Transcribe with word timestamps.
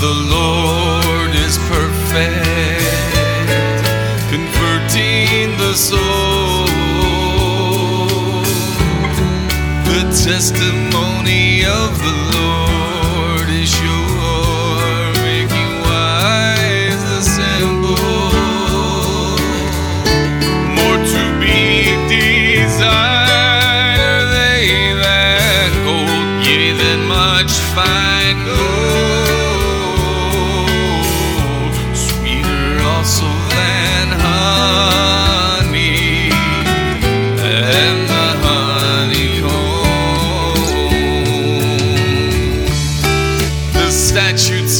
the 0.00 0.14
Lord 0.30 1.34
is 1.34 1.58
perfect, 1.58 2.84
converting 4.30 5.56
the 5.58 5.74
soul. 5.74 6.66
The 9.90 10.02
testimony 10.24 11.64
of 11.64 11.98
the 11.98 12.12
Lord 12.12 12.37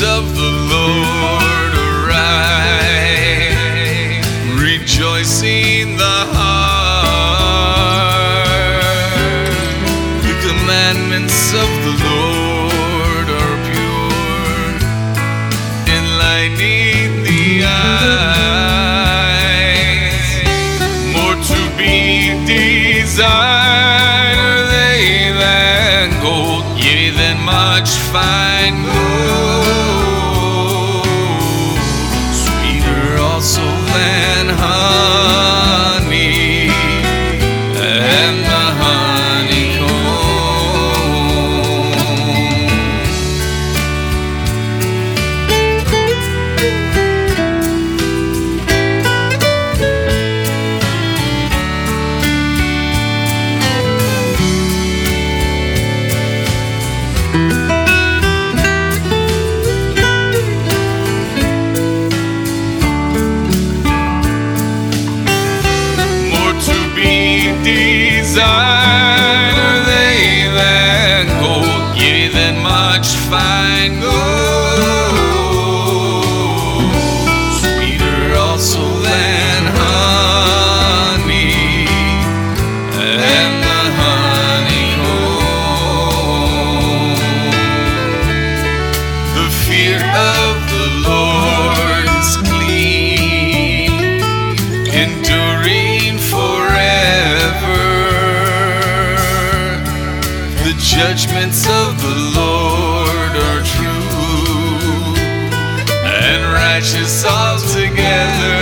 of 0.03 0.37
the 0.37 0.51
Lord 0.71 1.75
arrive, 1.75 2.19
rejoicing 4.61 5.97
the 5.97 6.19
heart. 6.35 6.79
The 10.23 10.35
commandments 10.47 11.53
of 11.53 11.69
the 11.87 11.95
Lord 12.07 13.29
are 13.43 13.59
pure, 13.71 14.73
enlightening 15.99 17.11
the 17.25 17.65
eyes, 17.67 18.39
more 21.13 21.37
to 21.51 21.61
be 21.77 21.95
desired. 22.47 23.48
Desire 67.69 68.45
they 69.85 70.49
that 70.57 71.27
hold 71.39 71.99
ye 72.01 72.29
that 72.29 72.57
much 72.63 73.09
fine 73.29 74.01
gold? 74.01 74.28
judgments 100.99 101.65
of 101.65 102.03
the 102.03 102.17
Lord 102.35 103.33
are 103.47 103.63
true 103.63 105.15
and 106.27 106.43
righteous 106.53 107.25
altogether. 107.25 108.59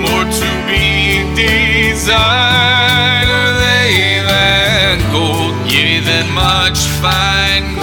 More 0.00 0.24
to 0.24 0.50
be 0.66 1.20
desired 1.36 3.28
are 3.28 3.54
they 3.60 4.24
than 4.26 4.96
gold, 5.12 5.54
yea, 5.70 6.00
than 6.00 6.32
much 6.32 6.78
fine 7.02 7.74
gold. 7.74 7.81